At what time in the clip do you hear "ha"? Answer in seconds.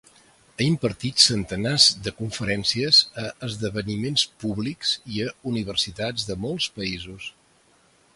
0.51-0.61